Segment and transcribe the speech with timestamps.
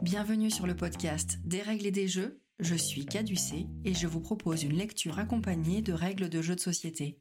[0.00, 2.40] Bienvenue sur le podcast Des règles et des jeux.
[2.58, 6.60] Je suis Caducé et je vous propose une lecture accompagnée de règles de jeux de
[6.60, 7.18] société.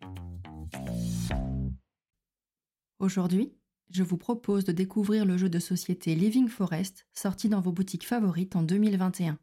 [2.99, 3.53] Aujourd'hui,
[3.89, 8.07] je vous propose de découvrir le jeu de société Living Forest sorti dans vos boutiques
[8.07, 9.37] favorites en 2021.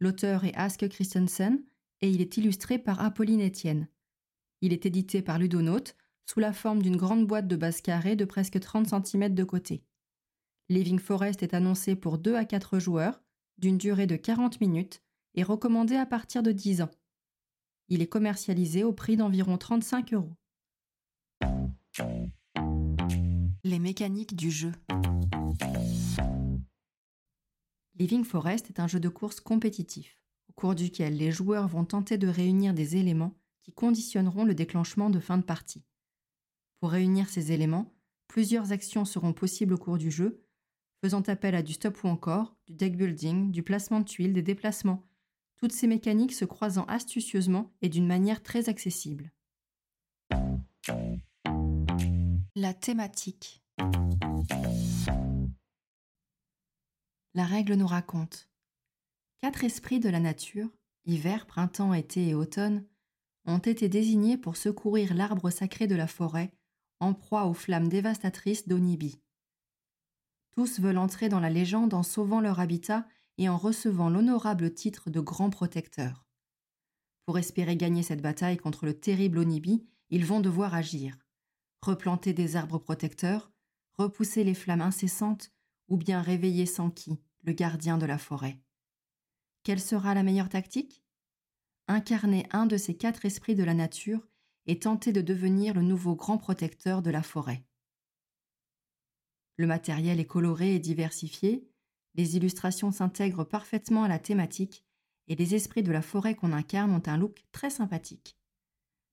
[0.00, 1.62] L'auteur est Ask Christensen
[2.00, 3.88] et il est illustré par Apolline Etienne.
[4.62, 5.96] Il est édité par Ludonote
[6.26, 9.84] sous la forme d'une grande boîte de base carrée de presque 30 cm de côté.
[10.72, 13.22] Living Forest est annoncé pour 2 à 4 joueurs,
[13.58, 15.02] d'une durée de 40 minutes
[15.34, 16.90] et recommandé à partir de 10 ans.
[17.88, 20.32] Il est commercialisé au prix d'environ 35 euros.
[23.64, 24.72] Les mécaniques du jeu.
[27.96, 30.18] Living Forest est un jeu de course compétitif,
[30.48, 35.10] au cours duquel les joueurs vont tenter de réunir des éléments qui conditionneront le déclenchement
[35.10, 35.84] de fin de partie.
[36.80, 37.94] Pour réunir ces éléments,
[38.26, 40.42] plusieurs actions seront possibles au cours du jeu,
[41.02, 44.42] faisant appel à du stop ou encore, du deck building, du placement de tuiles, des
[44.42, 45.04] déplacements,
[45.56, 49.32] toutes ces mécaniques se croisant astucieusement et d'une manière très accessible.
[52.54, 53.62] La thématique.
[57.34, 58.48] La règle nous raconte.
[59.40, 60.68] Quatre esprits de la nature,
[61.04, 62.84] hiver, printemps, été et automne,
[63.46, 66.52] ont été désignés pour secourir l'arbre sacré de la forêt
[67.00, 69.20] en proie aux flammes dévastatrices d'Onibi.
[70.52, 73.06] Tous veulent entrer dans la légende en sauvant leur habitat
[73.38, 76.26] et en recevant l'honorable titre de grand protecteur.
[77.24, 81.16] Pour espérer gagner cette bataille contre le terrible Onibi, ils vont devoir agir.
[81.80, 83.50] Replanter des arbres protecteurs,
[83.94, 85.50] repousser les flammes incessantes
[85.88, 88.60] ou bien réveiller Sanki, le gardien de la forêt.
[89.62, 91.02] Quelle sera la meilleure tactique?
[91.88, 94.28] Incarner un de ces quatre esprits de la nature
[94.66, 97.64] et tenter de devenir le nouveau grand protecteur de la forêt.
[99.56, 101.68] Le matériel est coloré et diversifié,
[102.14, 104.84] les illustrations s'intègrent parfaitement à la thématique
[105.28, 108.36] et les esprits de la forêt qu'on incarne ont un look très sympathique.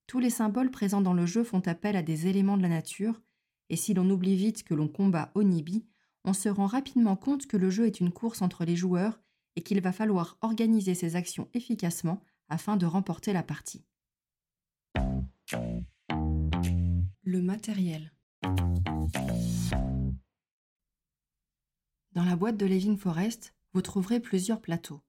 [0.06, 3.20] Tous les symboles présents dans le jeu font appel à des éléments de la nature,
[3.68, 5.86] et si l'on oublie vite que l'on combat Onibi,
[6.24, 9.20] on se rend rapidement compte que le jeu est une course entre les joueurs
[9.56, 13.84] et qu'il va falloir organiser ses actions efficacement afin de remporter la partie.
[17.22, 18.12] Le matériel.
[22.12, 25.00] Dans la boîte de Living Forest, vous trouverez plusieurs plateaux.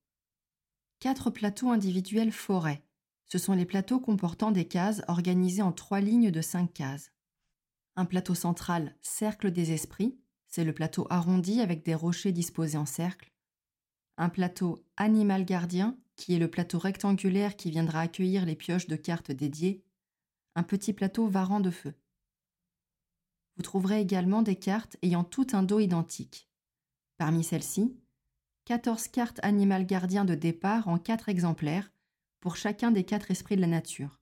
[0.99, 2.83] Quatre plateaux individuels forêt.
[3.25, 7.11] Ce sont les plateaux comportant des cases organisées en trois lignes de cinq cases.
[7.95, 10.17] Un plateau central, cercle des esprits,
[10.47, 13.31] c'est le plateau arrondi avec des rochers disposés en cercle.
[14.17, 18.95] Un plateau animal gardien, qui est le plateau rectangulaire qui viendra accueillir les pioches de
[18.95, 19.83] cartes dédiées
[20.55, 21.93] un petit plateau varant de feu.
[23.55, 26.50] Vous trouverez également des cartes ayant tout un dos identique.
[27.21, 27.95] Parmi celles-ci,
[28.65, 31.91] 14 cartes animal gardien de départ en 4 exemplaires
[32.39, 34.19] pour chacun des quatre esprits de la nature.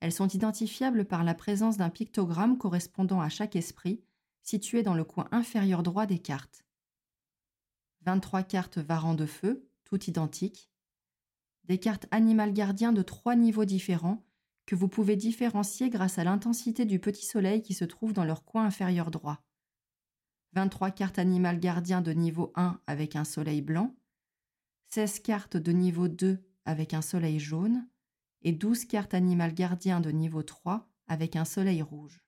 [0.00, 4.02] Elles sont identifiables par la présence d'un pictogramme correspondant à chaque esprit
[4.42, 6.64] situé dans le coin inférieur droit des cartes.
[8.00, 10.72] 23 cartes varant de feu, toutes identiques.
[11.66, 14.26] Des cartes animal gardien de trois niveaux différents
[14.66, 18.44] que vous pouvez différencier grâce à l'intensité du petit soleil qui se trouve dans leur
[18.44, 19.40] coin inférieur droit.
[20.52, 23.94] 23 cartes animales gardien de niveau 1 avec un soleil blanc,
[24.90, 27.88] 16 cartes de niveau 2 avec un soleil jaune
[28.42, 32.24] et 12 cartes animales gardien de niveau 3 avec un soleil rouge.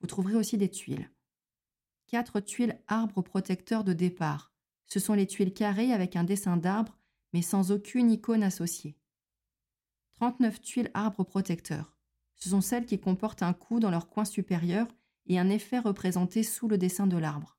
[0.00, 1.10] Vous trouverez aussi des tuiles.
[2.06, 4.52] 4 tuiles arbres protecteurs de départ.
[4.86, 6.98] Ce sont les tuiles carrées avec un dessin d'arbre
[7.34, 8.96] mais sans aucune icône associée.
[10.12, 11.94] 39 tuiles arbres protecteurs.
[12.36, 14.86] Ce sont celles qui comportent un coup dans leur coin supérieur
[15.28, 17.56] et un effet représenté sous le dessin de l'arbre.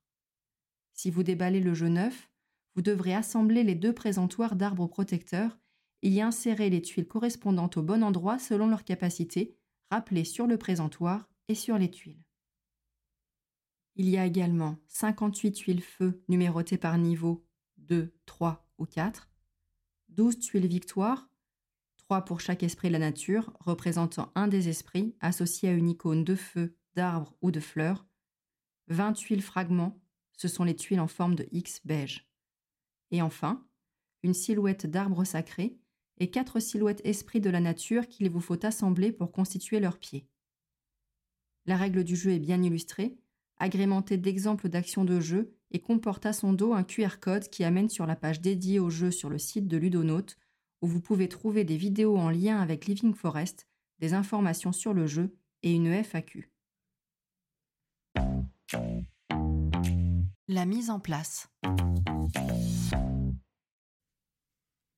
[0.93, 2.29] Si vous déballez le jeu neuf,
[2.75, 5.57] vous devrez assembler les deux présentoirs d'arbres protecteurs
[6.01, 9.57] et y insérer les tuiles correspondantes au bon endroit selon leur capacité,
[9.89, 12.23] rappelées sur le présentoir et sur les tuiles.
[13.95, 17.45] Il y a également 58 tuiles feu numérotées par niveau
[17.77, 19.29] 2, 3 ou 4,
[20.09, 21.29] 12 tuiles victoire
[22.09, 26.23] trois pour chaque esprit de la nature, représentant un des esprits associé à une icône
[26.23, 28.05] de feu, d'arbre ou de fleurs,
[28.89, 30.01] 20 tuiles fragments,
[30.35, 32.29] ce sont les tuiles en forme de X beige.
[33.11, 33.65] Et enfin,
[34.21, 35.77] une silhouette d'arbre sacré
[36.17, 40.27] et quatre silhouettes esprits de la nature qu'il vous faut assembler pour constituer leurs pieds.
[41.65, 43.17] La règle du jeu est bien illustrée,
[43.59, 47.87] agrémentée d'exemples d'actions de jeu et comporte à son dos un QR code qui amène
[47.87, 50.37] sur la page dédiée au jeu sur le site de Ludonote
[50.81, 53.69] où vous pouvez trouver des vidéos en lien avec Living Forest,
[53.99, 56.51] des informations sur le jeu et une FAQ.
[60.47, 61.49] La mise en place.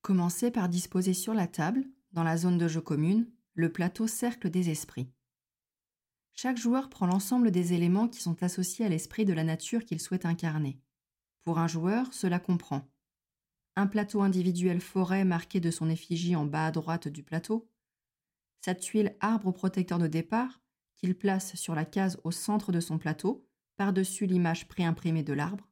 [0.02, 4.50] Commencez par disposer sur la table, dans la zone de jeu commune, le plateau cercle
[4.50, 5.12] des esprits.
[6.34, 10.00] Chaque joueur prend l'ensemble des éléments qui sont associés à l'esprit de la nature qu'il
[10.00, 10.82] souhaite incarner.
[11.44, 12.88] Pour un joueur, cela comprend
[13.78, 17.70] un plateau individuel forêt marqué de son effigie en bas à droite du plateau,
[18.60, 20.62] sa tuile arbre protecteur de départ
[20.98, 23.48] qu'il place sur la case au centre de son plateau,
[23.78, 25.70] par-dessus l'image préimprimée de l'arbre,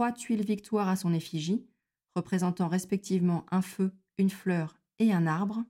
[0.00, 1.66] trois tuiles victoire à son effigie,
[2.14, 5.64] représentant respectivement un feu, une fleur et un arbre,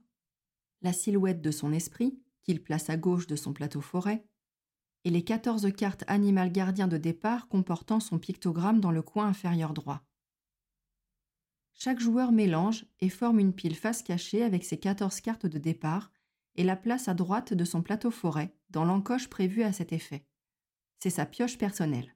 [0.81, 4.25] la silhouette de son esprit, qu'il place à gauche de son plateau forêt,
[5.03, 9.73] et les 14 cartes animal gardien de départ comportant son pictogramme dans le coin inférieur
[9.73, 10.03] droit.
[11.73, 16.11] Chaque joueur mélange et forme une pile face cachée avec ses 14 cartes de départ
[16.55, 20.25] et la place à droite de son plateau forêt, dans l'encoche prévue à cet effet.
[21.01, 22.15] C'est sa pioche personnelle.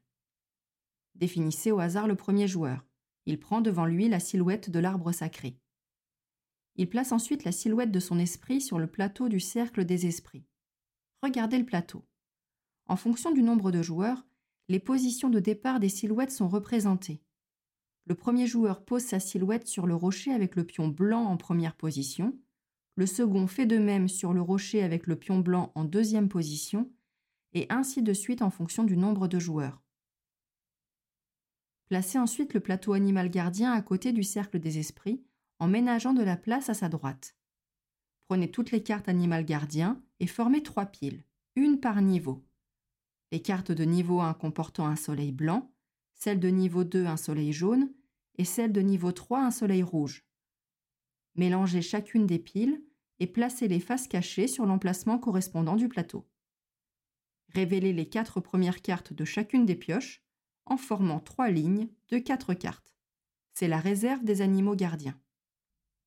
[1.15, 2.85] Définissez au hasard le premier joueur.
[3.25, 5.57] Il prend devant lui la silhouette de l'arbre sacré.
[6.75, 10.45] Il place ensuite la silhouette de son esprit sur le plateau du cercle des esprits.
[11.23, 12.05] Regardez le plateau.
[12.85, 14.23] En fonction du nombre de joueurs,
[14.67, 17.23] les positions de départ des silhouettes sont représentées.
[18.05, 21.75] Le premier joueur pose sa silhouette sur le rocher avec le pion blanc en première
[21.75, 22.37] position,
[22.93, 26.91] le second fait de même sur le rocher avec le pion blanc en deuxième position,
[27.55, 29.81] et ainsi de suite en fonction du nombre de joueurs.
[31.87, 35.23] Placez ensuite le plateau animal gardien à côté du cercle des esprits
[35.59, 37.35] en ménageant de la place à sa droite.
[38.27, 41.23] Prenez toutes les cartes animal gardien et formez trois piles,
[41.55, 42.45] une par niveau.
[43.31, 45.71] Les cartes de niveau 1 comportant un soleil blanc,
[46.13, 47.93] celles de niveau 2 un soleil jaune
[48.37, 50.25] et celles de niveau 3 un soleil rouge.
[51.35, 52.83] Mélangez chacune des piles
[53.19, 56.27] et placez les faces cachées sur l'emplacement correspondant du plateau.
[57.49, 60.23] Révélez les quatre premières cartes de chacune des pioches
[60.65, 62.95] en formant trois lignes de quatre cartes.
[63.53, 65.19] C'est la réserve des animaux gardiens.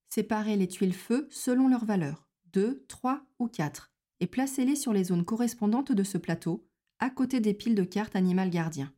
[0.09, 5.05] Séparez les tuiles feu selon leur valeur, 2, 3 ou 4, et placez-les sur les
[5.05, 6.67] zones correspondantes de ce plateau,
[6.99, 8.93] à côté des piles de cartes animal gardien.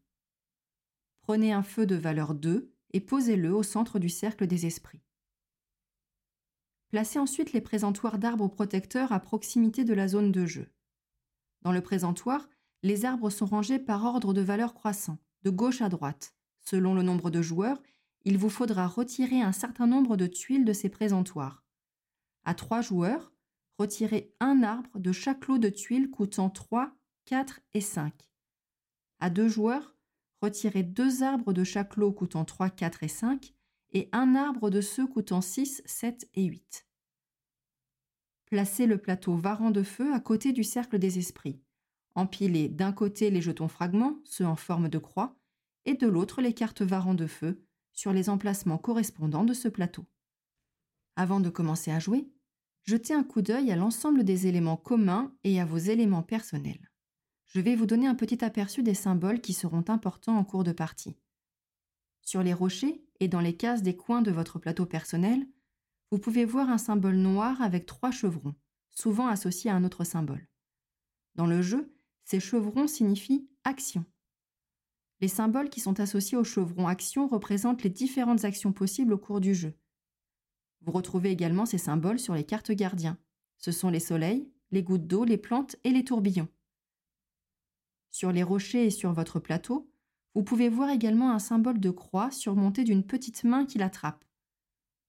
[1.22, 5.02] Prenez un feu de valeur 2 et posez-le au centre du cercle des esprits.
[6.88, 10.69] Placez ensuite les présentoirs d'arbres protecteurs à proximité de la zone de jeu.
[11.62, 12.48] Dans le présentoir,
[12.82, 17.02] les arbres sont rangés par ordre de valeur croissant, de gauche à droite, selon le
[17.02, 17.80] nombre de joueurs
[18.24, 21.64] il vous faudra retirer un certain nombre de tuiles de ces présentoirs.
[22.44, 23.32] À trois joueurs,
[23.78, 26.92] retirez un arbre de chaque lot de tuiles coûtant 3,
[27.24, 28.12] 4 et 5.
[29.20, 29.96] À deux joueurs,
[30.42, 33.54] retirez deux arbres de chaque lot coûtant 3, 4 et 5
[33.92, 36.86] et un arbre de ceux coûtant 6, 7 et 8.
[38.50, 41.62] Placez le plateau varan de feu à côté du cercle des esprits.
[42.17, 45.37] Empilez d'un côté les jetons fragments, ceux en forme de croix,
[45.85, 47.62] et de l'autre les cartes varan de feu,
[47.93, 50.05] sur les emplacements correspondants de ce plateau.
[51.14, 52.29] Avant de commencer à jouer,
[52.82, 56.91] jetez un coup d'œil à l'ensemble des éléments communs et à vos éléments personnels.
[57.47, 60.73] Je vais vous donner un petit aperçu des symboles qui seront importants en cours de
[60.73, 61.17] partie.
[62.23, 65.47] Sur les rochers et dans les cases des coins de votre plateau personnel,
[66.10, 68.54] vous pouvez voir un symbole noir avec trois chevrons,
[68.90, 70.48] souvent associés à un autre symbole.
[71.36, 74.04] Dans le jeu, ces chevrons signifient action.
[75.20, 79.40] Les symboles qui sont associés au chevron action représentent les différentes actions possibles au cours
[79.40, 79.75] du jeu.
[80.82, 83.18] Vous retrouvez également ces symboles sur les cartes gardiens.
[83.58, 86.49] Ce sont les soleils, les gouttes d'eau, les plantes et les tourbillons.
[88.11, 89.92] Sur les rochers et sur votre plateau,
[90.35, 94.25] vous pouvez voir également un symbole de croix surmonté d'une petite main qui l'attrape.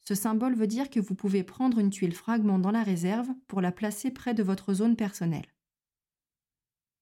[0.03, 3.61] Ce symbole veut dire que vous pouvez prendre une tuile fragment dans la réserve pour
[3.61, 5.53] la placer près de votre zone personnelle.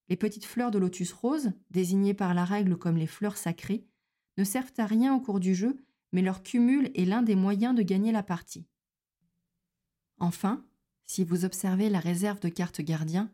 [0.08, 3.86] Les petites fleurs de lotus rose, désignées par la règle comme les fleurs sacrées,
[4.36, 7.74] ne servent à rien au cours du jeu, mais leur cumul est l'un des moyens
[7.74, 8.66] de gagner la partie.
[10.18, 10.64] Enfin,
[11.06, 13.32] si vous observez la réserve de cartes gardiens,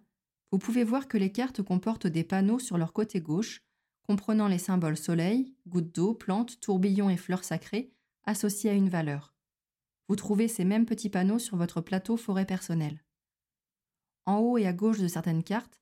[0.53, 3.63] vous pouvez voir que les cartes comportent des panneaux sur leur côté gauche,
[4.07, 7.93] comprenant les symboles soleil, gouttes d'eau, plantes, tourbillons et fleurs sacrées,
[8.25, 9.36] associés à une valeur.
[10.09, 13.03] Vous trouvez ces mêmes petits panneaux sur votre plateau forêt personnel.
[14.25, 15.81] En haut et à gauche de certaines cartes,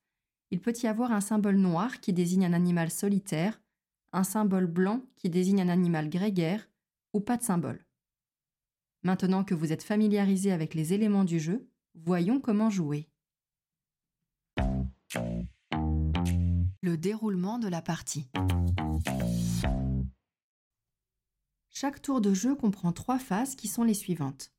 [0.51, 3.61] il peut y avoir un symbole noir qui désigne un animal solitaire,
[4.13, 6.69] un symbole blanc qui désigne un animal grégaire,
[7.13, 7.85] ou pas de symbole.
[9.03, 13.09] Maintenant que vous êtes familiarisé avec les éléments du jeu, voyons comment jouer.
[16.83, 18.31] Le déroulement de la partie.
[21.77, 24.53] Chaque tour de jeu comprend trois phases qui sont les suivantes.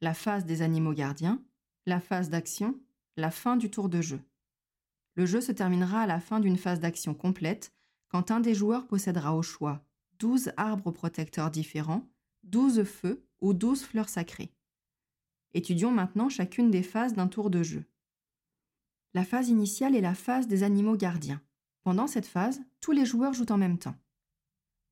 [0.00, 1.40] La phase des animaux gardiens,
[1.86, 2.76] la phase d'action,
[3.16, 4.20] la fin du tour de jeu.
[5.14, 7.72] Le jeu se terminera à la fin d'une phase d'action complète,
[8.08, 9.86] quand un des joueurs possédera au choix
[10.18, 12.04] 12 arbres protecteurs différents,
[12.42, 14.50] 12 feux ou 12 fleurs sacrées.
[15.54, 17.84] Étudions maintenant chacune des phases d'un tour de jeu.
[19.14, 21.40] La phase initiale est la phase des animaux gardiens.
[21.84, 23.94] Pendant cette phase, tous les joueurs jouent en même temps.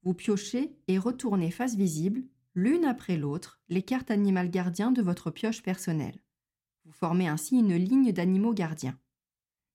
[0.05, 5.31] Vous piochez et retournez face visible, l'une après l'autre, les cartes animales gardiens de votre
[5.31, 6.21] pioche personnelle.
[6.85, 8.99] Vous formez ainsi une ligne d'animaux gardiens.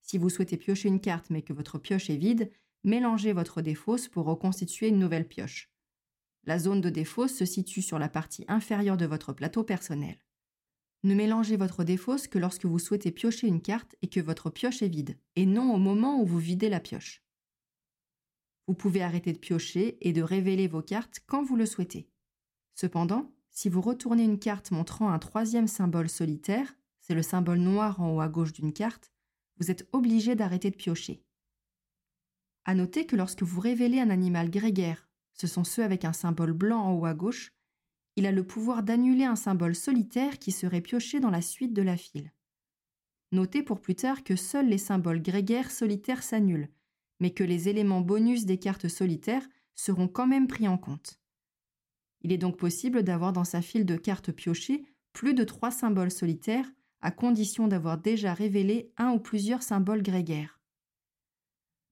[0.04, 2.52] Si vous souhaitez piocher une carte mais que votre pioche est vide,
[2.84, 5.72] mélangez votre défausse pour reconstituer une nouvelle pioche.
[6.44, 10.18] La zone de défausse se situe sur la partie inférieure de votre plateau personnel.
[11.04, 14.84] Ne mélangez votre défausse que lorsque vous souhaitez piocher une carte et que votre pioche
[14.84, 17.24] est vide, et non au moment où vous videz la pioche.
[18.70, 22.08] Vous pouvez arrêter de piocher et de révéler vos cartes quand vous le souhaitez.
[22.76, 28.00] Cependant, si vous retournez une carte montrant un troisième symbole solitaire, c'est le symbole noir
[28.00, 29.12] en haut à gauche d'une carte,
[29.58, 31.24] vous êtes obligé d'arrêter de piocher.
[32.64, 36.54] À noter que lorsque vous révélez un animal grégaire, ce sont ceux avec un symbole
[36.54, 37.52] blanc en haut à gauche,
[38.18, 41.82] il a le pouvoir d'annuler un symbole solitaire qui serait pioché dans la suite de
[41.82, 42.32] la file.
[43.32, 46.70] Notez pour plus tard que seuls les symboles grégaires solitaires s'annulent,
[47.20, 51.20] mais que les éléments bonus des cartes solitaires seront quand même pris en compte.
[52.22, 54.84] Il est donc possible d'avoir dans sa file de cartes piochées
[55.14, 56.70] plus de trois symboles solitaires,
[57.02, 60.60] à condition d'avoir déjà révélé un ou plusieurs symboles grégaires.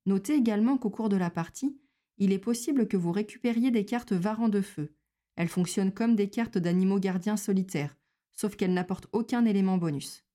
[0.05, 1.79] Notez également qu'au cours de la partie,
[2.17, 4.93] il est possible que vous récupériez des cartes varant de feu,
[5.37, 7.95] elles fonctionnent comme des cartes d'animaux gardiens solitaires,
[8.33, 10.25] sauf qu'elles n'apportent aucun élément bonus.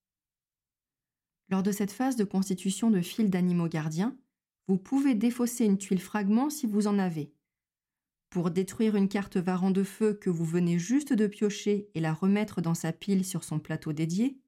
[1.48, 4.16] Lors de cette phase de constitution de fil d'animaux gardiens,
[4.68, 7.32] vous pouvez défausser une tuile fragment si vous en avez.
[8.30, 12.14] Pour détruire une carte varant de feu que vous venez juste de piocher et la
[12.14, 14.38] remettre dans sa pile sur son plateau dédié,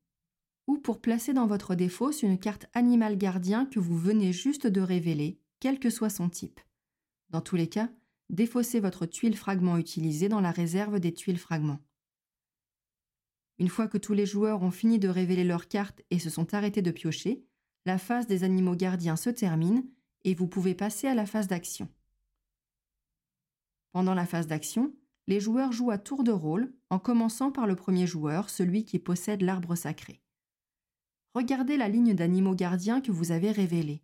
[0.66, 4.80] ou pour placer dans votre défausse une carte animal gardien que vous venez juste de
[4.80, 6.60] révéler, quel que soit son type.
[7.28, 7.90] Dans tous les cas,
[8.30, 11.80] défaussez votre tuile fragment utilisée dans la réserve des tuiles fragments.
[13.58, 16.54] Une fois que tous les joueurs ont fini de révéler leurs cartes et se sont
[16.54, 17.44] arrêtés de piocher,
[17.86, 19.84] la phase des animaux gardiens se termine
[20.24, 21.88] et vous pouvez passer à la phase d'action.
[23.92, 24.92] Pendant la phase d'action,
[25.26, 28.98] les joueurs jouent à tour de rôle en commençant par le premier joueur, celui qui
[28.98, 30.20] possède l'arbre sacré.
[31.34, 34.02] Regardez la ligne d'animaux gardiens que vous avez révélée.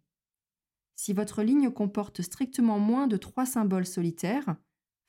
[0.97, 4.57] Si votre ligne comporte strictement moins de trois symboles solitaires,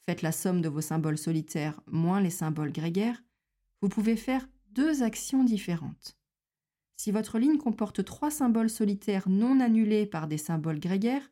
[0.05, 3.21] faites la somme de vos symboles solitaires moins les symboles grégaires,
[3.81, 6.17] vous pouvez faire deux actions différentes.
[7.03, 11.31] Si votre ligne comporte trois symboles solitaires non annulés par des symboles grégaires,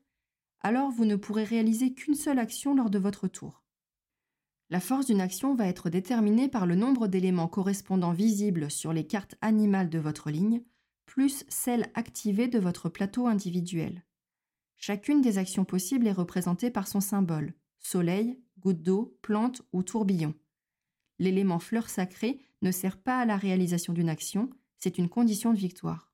[0.62, 3.64] alors vous ne pourrez réaliser qu'une seule action lors de votre tour.
[4.72, 9.06] La force d'une action va être déterminée par le nombre d'éléments correspondants visibles sur les
[9.06, 10.64] cartes animales de votre ligne,
[11.06, 14.04] plus celles activées de votre plateau individuel.
[14.76, 20.34] Chacune des actions possibles est représentée par son symbole soleil, goutte d'eau, plante ou tourbillon.
[21.20, 24.50] L'élément fleur sacrée ne sert pas à la réalisation d'une action,
[24.80, 26.14] c'est une condition de victoire.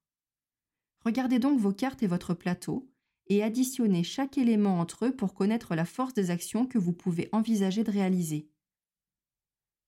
[1.06, 2.90] Regardez donc vos cartes et votre plateau
[3.28, 7.30] et additionnez chaque élément entre eux pour connaître la force des actions que vous pouvez
[7.32, 8.50] envisager de réaliser.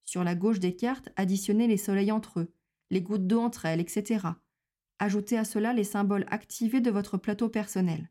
[0.05, 2.53] Sur la gauche des cartes, additionnez les soleils entre eux,
[2.89, 4.25] les gouttes d'eau entre elles, etc.
[5.00, 8.10] Ajoutez à cela les symboles activés de votre plateau personnel.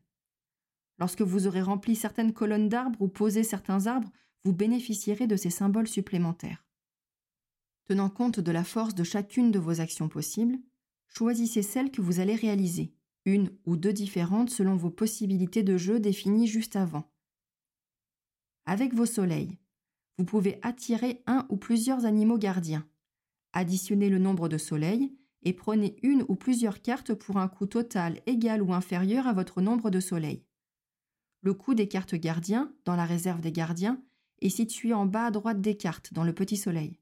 [0.99, 4.11] Lorsque vous aurez rempli certaines colonnes d'arbres ou posé certains arbres,
[4.43, 6.66] vous bénéficierez de ces symboles supplémentaires.
[7.87, 10.59] Tenant compte de la force de chacune de vos actions possibles,
[11.07, 15.97] choisissez celle que vous allez réaliser, une ou deux différentes selon vos possibilités de jeu
[15.97, 17.09] définies juste avant.
[18.65, 19.57] Avec vos soleils,
[20.17, 22.85] vous pouvez attirer un ou plusieurs animaux gardiens.
[23.53, 28.19] Additionnez le nombre de soleils et prenez une ou plusieurs cartes pour un coût total
[28.25, 30.43] égal ou inférieur à votre nombre de soleils.
[31.41, 34.03] Le coût des cartes gardiens, dans la réserve des gardiens,
[34.41, 36.99] est situé en bas à droite des cartes, dans le petit soleil.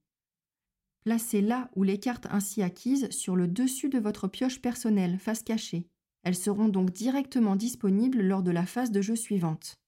[1.05, 5.43] Placez là où les cartes ainsi acquises sur le dessus de votre pioche personnelle, face
[5.43, 5.87] cachée.
[6.23, 9.79] Elles seront donc directement disponibles lors de la phase de jeu suivante.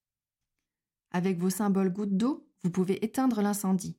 [1.09, 3.97] Avec vos symboles gouttes d'eau, vous pouvez éteindre l'incendie.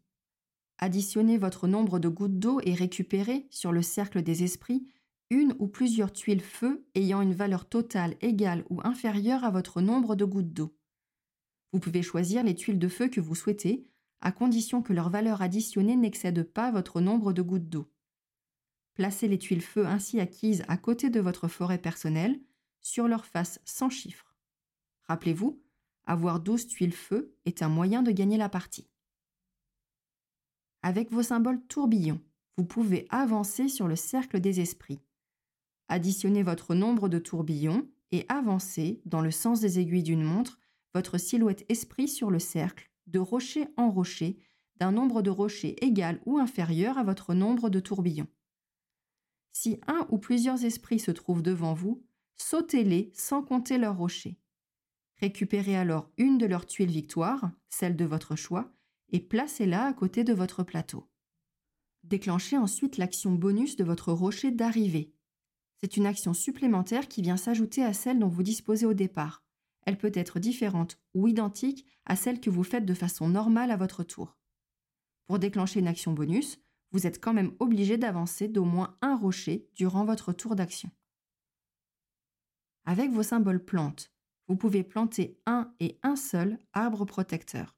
[0.78, 4.86] Additionnez votre nombre de gouttes d'eau et récupérez, sur le cercle des esprits,
[5.30, 10.14] une ou plusieurs tuiles feu ayant une valeur totale égale ou inférieure à votre nombre
[10.14, 10.72] de gouttes d'eau.
[11.72, 13.88] Vous pouvez choisir les tuiles de feu que vous souhaitez,
[14.20, 17.90] à condition que leur valeur additionnée n'excède pas votre nombre de gouttes d'eau.
[18.94, 22.40] Placez les tuiles feu ainsi acquises à côté de votre forêt personnelle,
[22.80, 24.34] sur leur face sans chiffre.
[25.04, 25.60] Rappelez-vous,
[26.06, 28.88] avoir 12 tuiles feu est un moyen de gagner la partie.
[30.82, 32.20] Avec vos symboles tourbillons,
[32.56, 35.00] vous pouvez avancer sur le cercle des esprits
[35.88, 40.58] additionnez votre nombre de tourbillons et avancez, dans le sens des aiguilles d'une montre,
[40.94, 44.38] votre silhouette esprit sur le cercle, de rocher en rocher,
[44.76, 48.28] d'un nombre de rochers égal ou inférieur à votre nombre de tourbillons.
[49.50, 52.04] Si un ou plusieurs esprits se trouvent devant vous,
[52.36, 54.38] sautez-les sans compter leurs rochers.
[55.20, 58.72] Récupérez alors une de leurs tuiles victoires, celle de votre choix,
[59.10, 61.08] et placez-la à côté de votre plateau.
[62.04, 65.12] Déclenchez ensuite l'action bonus de votre rocher d'arrivée.
[65.80, 69.44] C'est une action supplémentaire qui vient s'ajouter à celle dont vous disposez au départ.
[69.88, 73.78] Elle peut être différente ou identique à celle que vous faites de façon normale à
[73.78, 74.36] votre tour.
[75.24, 76.58] Pour déclencher une action bonus,
[76.92, 80.90] vous êtes quand même obligé d'avancer d'au moins un rocher durant votre tour d'action.
[82.84, 84.12] Avec vos symboles plantes,
[84.46, 87.74] vous pouvez planter un et un seul arbre protecteur.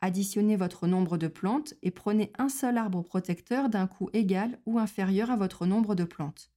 [0.00, 4.78] Additionnez votre nombre de plantes et prenez un seul arbre protecteur d'un coût égal ou
[4.78, 6.50] inférieur à votre nombre de plantes.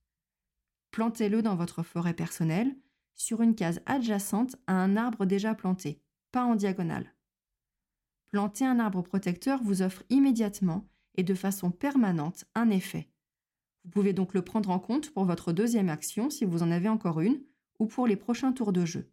[0.91, 2.73] Plantez-le dans votre forêt personnelle,
[3.17, 7.13] sur une case adjacente à un arbre déjà planté, pas en diagonale.
[8.31, 13.09] Planter un arbre protecteur vous offre immédiatement et de façon permanente un effet.
[13.83, 16.89] Vous pouvez donc le prendre en compte pour votre deuxième action si vous en avez
[16.89, 17.41] encore une,
[17.79, 19.11] ou pour les prochains tours de jeu.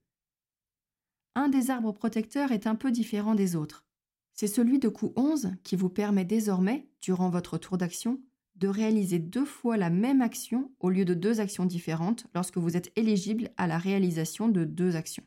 [1.34, 3.84] Un des arbres protecteurs est un peu différent des autres.
[4.32, 8.20] C'est celui de coup 11 qui vous permet désormais, durant votre tour d'action,
[8.56, 12.76] de réaliser deux fois la même action au lieu de deux actions différentes lorsque vous
[12.76, 15.24] êtes éligible à la réalisation de deux actions.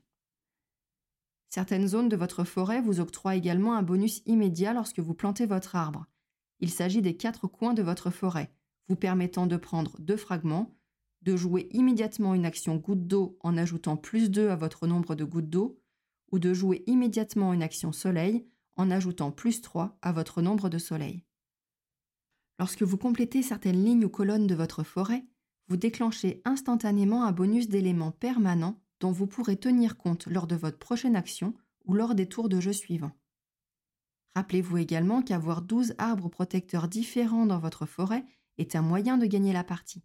[1.50, 5.76] Certaines zones de votre forêt vous octroient également un bonus immédiat lorsque vous plantez votre
[5.76, 6.06] arbre.
[6.60, 8.52] Il s'agit des quatre coins de votre forêt,
[8.88, 10.76] vous permettant de prendre deux fragments,
[11.22, 15.24] de jouer immédiatement une action goutte d'eau en ajoutant plus 2 à votre nombre de
[15.24, 15.80] gouttes d'eau,
[16.32, 20.78] ou de jouer immédiatement une action soleil en ajoutant plus 3 à votre nombre de
[20.78, 21.27] soleils.
[22.60, 25.26] Lorsque vous complétez certaines lignes ou colonnes de votre forêt,
[25.68, 30.80] vous déclenchez instantanément un bonus d'éléments permanents dont vous pourrez tenir compte lors de votre
[30.80, 31.54] prochaine action
[31.86, 33.16] ou lors des tours de jeu suivants.
[34.36, 38.26] Rappelez-vous également qu'avoir 12 arbres protecteurs différents dans votre forêt
[38.58, 40.04] est un moyen de gagner la partie.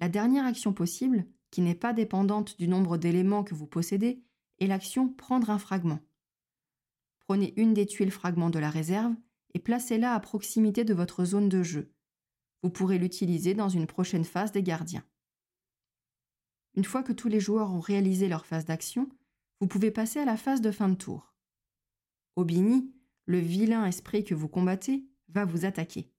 [0.00, 4.22] La dernière action possible, qui n'est pas dépendante du nombre d'éléments que vous possédez,
[4.58, 6.00] est l'action prendre un fragment.
[7.20, 9.14] Prenez une des tuiles fragments de la réserve
[9.54, 11.92] et placez-la à proximité de votre zone de jeu.
[12.62, 15.04] Vous pourrez l'utiliser dans une prochaine phase des gardiens.
[16.74, 19.08] Une fois que tous les joueurs ont réalisé leur phase d'action,
[19.60, 21.34] vous pouvez passer à la phase de fin de tour.
[22.36, 22.92] Aubigny,
[23.26, 26.10] le vilain esprit que vous combattez, va vous attaquer.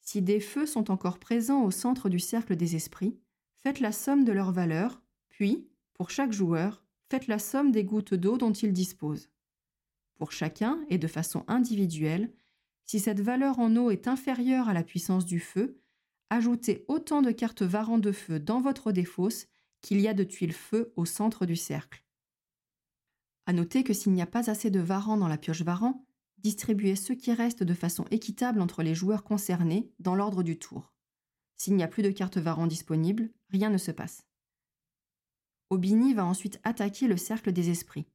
[0.00, 3.18] Si des feux sont encore présents au centre du cercle des esprits,
[3.56, 8.14] faites la somme de leurs valeurs, puis, pour chaque joueur, faites la somme des gouttes
[8.14, 9.30] d'eau dont il dispose.
[10.16, 12.32] Pour chacun et de façon individuelle,
[12.84, 15.80] si cette valeur en eau est inférieure à la puissance du feu,
[16.30, 19.46] ajoutez autant de cartes varan de feu dans votre défausse
[19.80, 22.04] qu'il y a de tuiles feu au centre du cercle.
[23.46, 26.06] À noter que s'il n'y a pas assez de varan dans la pioche varan,
[26.38, 30.92] distribuez ce qui reste de façon équitable entre les joueurs concernés dans l'ordre du tour.
[31.56, 34.26] S'il n'y a plus de cartes varan disponibles, rien ne se passe.
[35.70, 38.06] Aubigny va ensuite attaquer le cercle des esprits.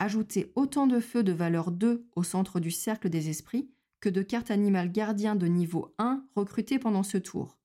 [0.00, 3.68] Ajoutez autant de feux de valeur 2 au centre du cercle des esprits
[4.00, 7.58] que de cartes animales gardiens de niveau 1 recrutées pendant ce tour.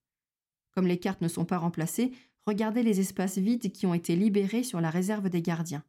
[0.71, 2.11] Comme les cartes ne sont pas remplacées,
[2.47, 5.83] regardez les espaces vides qui ont été libérés sur la réserve des gardiens.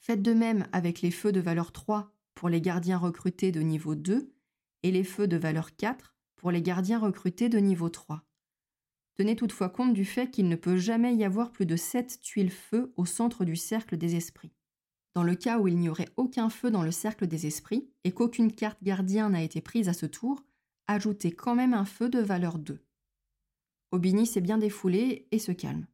[0.00, 3.94] Faites de même avec les feux de valeur 3 pour les gardiens recrutés de niveau
[3.94, 4.30] 2
[4.82, 8.22] et les feux de valeur 4 pour les gardiens recrutés de niveau 3.
[9.14, 12.50] Tenez toutefois compte du fait qu'il ne peut jamais y avoir plus de 7 tuiles
[12.50, 14.53] feu au centre du cercle des esprits.
[15.14, 18.12] Dans le cas où il n'y aurait aucun feu dans le cercle des esprits et
[18.12, 20.44] qu'aucune carte gardien n'a été prise à ce tour,
[20.88, 22.80] ajoutez quand même un feu de valeur 2.
[23.92, 25.86] Aubigny s'est bien défoulé et se calme.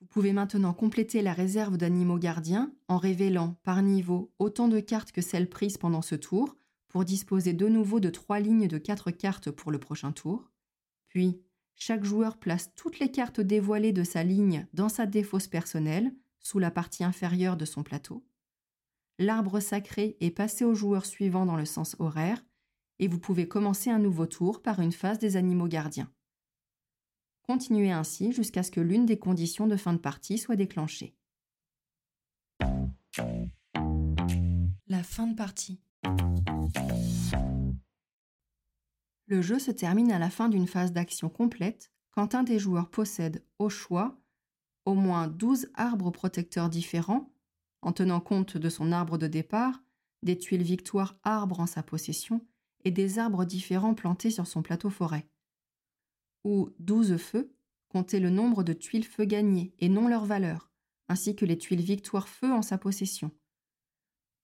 [0.00, 5.12] Vous pouvez maintenant compléter la réserve d'animaux gardiens en révélant par niveau autant de cartes
[5.12, 6.56] que celles prises pendant ce tour
[6.88, 10.50] pour disposer de nouveau de trois lignes de quatre cartes pour le prochain tour.
[11.08, 11.42] Puis,
[11.74, 16.14] chaque joueur place toutes les cartes dévoilées de sa ligne dans sa défausse personnelle
[16.48, 18.24] sous la partie inférieure de son plateau.
[19.18, 22.42] L'arbre sacré est passé au joueur suivant dans le sens horaire,
[22.98, 26.10] et vous pouvez commencer un nouveau tour par une phase des animaux gardiens.
[27.42, 31.14] Continuez ainsi jusqu'à ce que l'une des conditions de fin de partie soit déclenchée.
[34.86, 35.82] La fin de partie.
[39.26, 42.88] Le jeu se termine à la fin d'une phase d'action complète quand un des joueurs
[42.88, 44.18] possède, au choix,
[44.88, 47.30] au moins 12 arbres protecteurs différents,
[47.82, 49.82] en tenant compte de son arbre de départ,
[50.22, 52.40] des tuiles victoire arbres en sa possession
[52.84, 55.28] et des arbres différents plantés sur son plateau forêt.
[56.44, 57.54] Ou 12 feux,
[57.88, 60.70] comptez le nombre de tuiles feu gagnées et non leur valeur,
[61.08, 63.30] ainsi que les tuiles victoire feu en sa possession.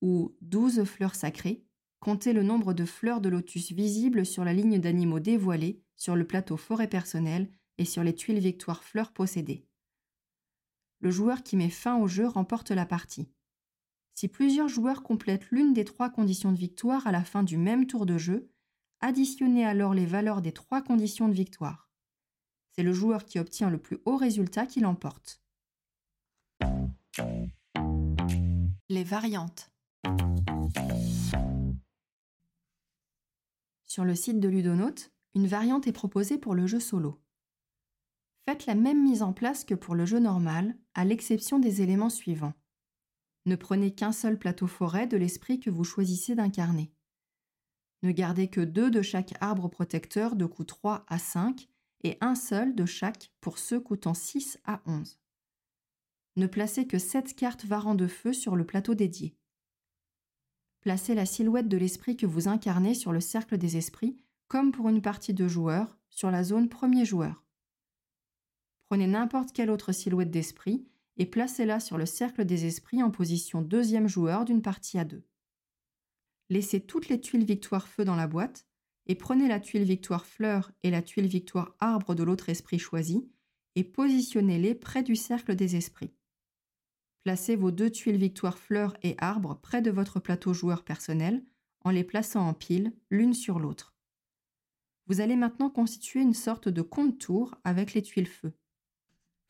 [0.03, 1.65] Ou 12 fleurs sacrées,
[2.01, 6.27] comptez le nombre de fleurs de lotus visibles sur la ligne d'animaux dévoilés, sur le
[6.27, 9.67] plateau forêt personnel et sur les tuiles victoire fleurs possédées.
[11.05, 13.29] Le joueur qui met fin au jeu remporte la partie.
[14.15, 17.87] Si plusieurs joueurs complètent l'une des trois conditions de victoire à la fin du même
[17.87, 18.51] tour de jeu,
[19.01, 21.91] additionnez alors les valeurs des trois conditions de victoire.
[22.71, 25.43] C'est le joueur qui obtient le plus haut résultat qui l'emporte.
[28.89, 29.71] Les variantes.
[33.85, 37.21] Sur le site de Ludonote, une variante est proposée pour le jeu solo.
[38.47, 42.11] Faites la même mise en place que pour le jeu normal, à l'exception des éléments
[42.11, 42.55] suivants.
[43.47, 46.93] Ne prenez qu'un seul plateau forêt de l'esprit que vous choisissez d'incarner.
[48.03, 51.69] Ne gardez que deux de chaque arbre protecteur de coût 3 à 5
[52.03, 55.19] et un seul de chaque pour ceux coûtant 6 à 11.
[56.37, 59.37] Ne placez que 7 cartes varant de feu sur le plateau dédié.
[60.81, 64.89] Placez la silhouette de l'esprit que vous incarnez sur le cercle des esprits, comme pour
[64.89, 67.44] une partie de joueurs, sur la zone premier joueur.
[68.89, 73.63] Prenez n'importe quelle autre silhouette d'esprit et placez-la sur le cercle des esprits en position
[73.63, 75.25] deuxième joueur d'une partie à deux.
[76.51, 78.67] Laissez toutes les tuiles victoire feu dans la boîte
[79.07, 83.29] et prenez la tuile victoire fleur et la tuile victoire arbre de l'autre esprit choisi
[83.77, 86.15] et positionnez-les près du cercle des esprits.
[87.25, 91.45] Placez vos deux tuiles victoire fleur et arbre près de votre plateau joueur personnel
[91.83, 93.95] en les plaçant en pile l'une sur l'autre.
[95.07, 98.53] Vous allez maintenant constituer une sorte de compte-tour avec les tuiles feu.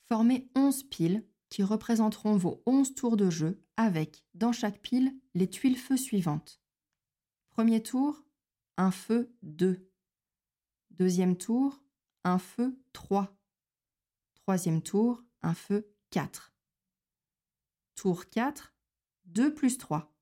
[0.06, 5.48] Formez 11 piles qui représenteront vos 11 tours de jeu avec, dans chaque pile, les
[5.48, 6.60] tuiles feu suivantes.
[7.50, 8.22] Premier tour,
[8.76, 9.88] un feu 2.
[10.90, 11.82] Deuxième tour,
[12.22, 13.34] un feu 3.
[14.34, 16.54] Troisième tour, un feu 4.
[17.94, 18.74] Tour 4,
[19.26, 20.12] 2 plus 3.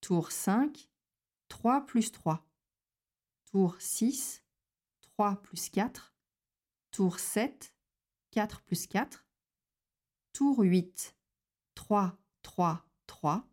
[0.00, 0.88] Tour 5,
[1.48, 2.46] 3 plus 3.
[3.46, 4.44] Tour 6,
[5.00, 6.14] 3 plus 4.
[6.92, 7.75] Tour 7,
[8.36, 9.26] 4 plus 4.
[10.34, 11.16] Tour 8,
[11.74, 13.48] 3, 3, 3.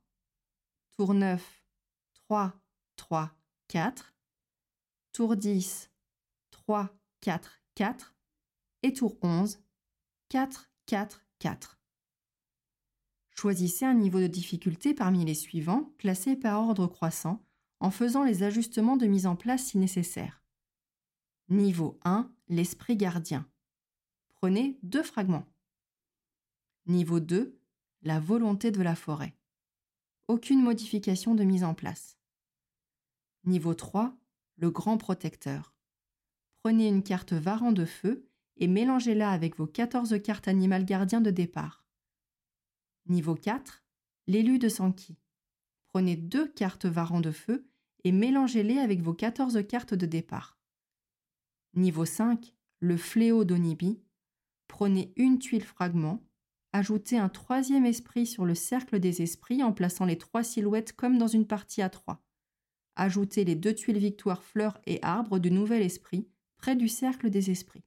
[0.91, 1.63] Tour 9,
[2.15, 2.54] 3,
[2.98, 3.32] 3,
[3.69, 4.13] 4.
[5.13, 5.89] Tour 10,
[6.52, 6.89] 3,
[7.22, 8.13] 4, 4.
[8.82, 9.63] Et tour 11,
[10.28, 11.80] 4, 4, 4.
[13.30, 17.41] Choisissez un niveau de difficulté parmi les suivants, classés par ordre croissant,
[17.80, 20.43] en faisant les ajustements de mise en place si nécessaire.
[21.48, 23.50] Niveau 1, l'esprit gardien.
[24.43, 25.47] Prenez deux fragments.
[26.86, 27.58] Niveau 2,
[28.01, 29.38] la volonté de la forêt.
[30.27, 32.17] Aucune modification de mise en place.
[33.45, 34.13] Niveau 3,
[34.58, 35.73] le grand protecteur.
[36.62, 38.27] Prenez une carte varan de feu
[38.58, 41.86] et mélangez-la avec vos 14 cartes animal gardien de départ.
[43.06, 43.82] Niveau 4,
[44.27, 45.15] l'élu de Sankey.
[45.93, 47.65] Prenez deux cartes varan de feu
[48.03, 50.60] et mélangez-les avec vos 14 cartes de départ.
[51.75, 54.03] Niveau 5, le fléau d'Onibi
[54.67, 56.23] prenez une tuile fragment,
[56.71, 61.17] ajoutez un troisième esprit sur le cercle des esprits en plaçant les trois silhouettes comme
[61.17, 62.23] dans une partie à trois.
[62.95, 67.49] Ajoutez les deux tuiles victoire fleurs et arbres du nouvel esprit près du cercle des
[67.49, 67.84] esprits.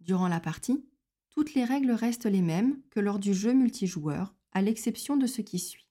[0.00, 0.84] Durant la partie,
[1.30, 5.40] toutes les règles restent les mêmes que lors du jeu multijoueur, à l'exception de ce
[5.40, 5.88] qui suit.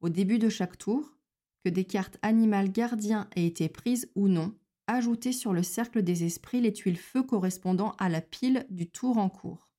[0.00, 1.16] Au début de chaque tour,
[1.64, 4.54] que des cartes animales gardiens aient été prises ou non,
[4.86, 9.18] Ajoutez sur le cercle des esprits les tuiles feu correspondant à la pile du tour
[9.18, 9.70] en cours.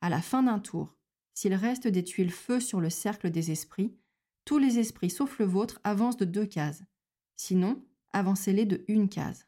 [0.00, 0.96] À la fin d'un tour,
[1.34, 3.94] s'il reste des tuiles feu sur le cercle des esprits,
[4.44, 6.82] tous les esprits sauf le vôtre avancent de deux cases.
[7.36, 9.46] Sinon, avancez-les de une case.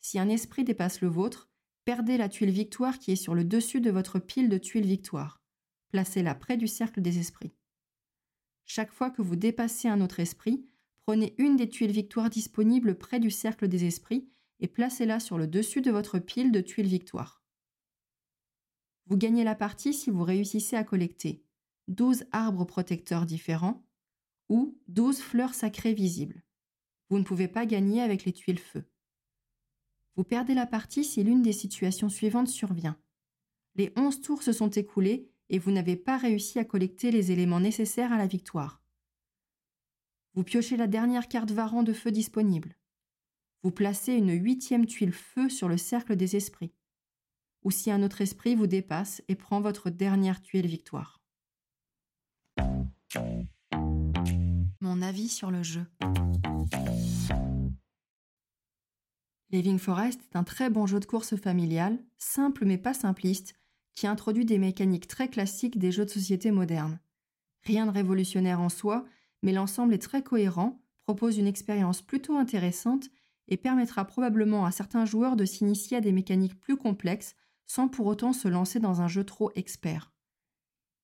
[0.00, 1.50] Si un esprit dépasse le vôtre,
[1.84, 5.42] perdez la tuile victoire qui est sur le dessus de votre pile de tuiles victoire.
[5.90, 7.52] Placez-la près du cercle des esprits.
[8.64, 10.64] Chaque fois que vous dépassez un autre esprit,
[11.10, 14.28] Prenez une des tuiles victoire disponibles près du cercle des esprits
[14.60, 17.42] et placez-la sur le dessus de votre pile de tuiles victoire.
[19.06, 21.42] Vous gagnez la partie si vous réussissez à collecter
[21.88, 23.84] 12 arbres protecteurs différents
[24.48, 26.44] ou 12 fleurs sacrées visibles.
[27.08, 28.84] Vous ne pouvez pas gagner avec les tuiles feu.
[30.14, 32.96] Vous perdez la partie si l'une des situations suivantes survient.
[33.74, 37.58] Les 11 tours se sont écoulés et vous n'avez pas réussi à collecter les éléments
[37.58, 38.79] nécessaires à la victoire.
[40.34, 42.76] Vous piochez la dernière carte varan de feu disponible.
[43.62, 46.72] Vous placez une huitième tuile feu sur le cercle des esprits.
[47.64, 51.20] Ou si un autre esprit vous dépasse et prend votre dernière tuile victoire.
[54.80, 55.84] Mon avis sur le jeu.
[59.50, 63.54] Living Forest est un très bon jeu de course familial, simple mais pas simpliste,
[63.94, 67.00] qui introduit des mécaniques très classiques des jeux de société modernes.
[67.64, 69.04] Rien de révolutionnaire en soi,
[69.42, 73.08] mais l'ensemble est très cohérent, propose une expérience plutôt intéressante
[73.48, 77.34] et permettra probablement à certains joueurs de s'initier à des mécaniques plus complexes
[77.66, 80.12] sans pour autant se lancer dans un jeu trop expert.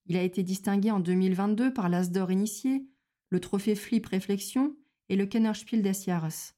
[0.07, 2.87] Il a été distingué en 2022 par l'As d'or initié,
[3.31, 4.77] le trophée Flip Réflexion
[5.09, 6.55] et le Kennerspiel des Jahres.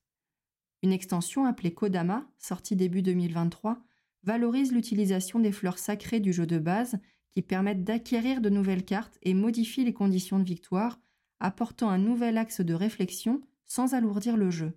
[0.83, 3.83] Une extension appelée Kodama, sortie début 2023,
[4.23, 6.99] valorise l'utilisation des fleurs sacrées du jeu de base
[7.31, 11.01] qui permettent d'acquérir de nouvelles cartes et modifient les conditions de victoire,
[11.41, 14.73] apportant un nouvel axe de réflexion sans alourdir le jeu.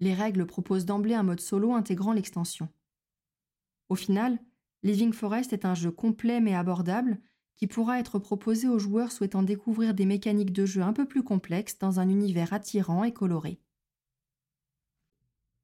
[0.00, 2.68] Les règles proposent d'emblée un mode solo intégrant l'extension.
[3.88, 4.38] Au final,
[4.82, 7.20] Living Forest est un jeu complet mais abordable
[7.56, 11.22] qui pourra être proposé aux joueurs souhaitant découvrir des mécaniques de jeu un peu plus
[11.22, 13.60] complexes dans un univers attirant et coloré.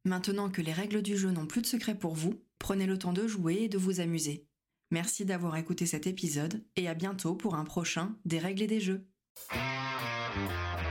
[0.05, 3.13] Maintenant que les règles du jeu n'ont plus de secret pour vous, prenez le temps
[3.13, 4.47] de jouer et de vous amuser.
[4.91, 8.81] Merci d'avoir écouté cet épisode et à bientôt pour un prochain Des règles et des
[8.81, 9.07] jeux.
[10.39, 10.88] Thank you.